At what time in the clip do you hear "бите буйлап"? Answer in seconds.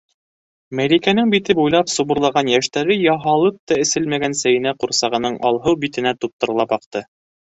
1.33-1.91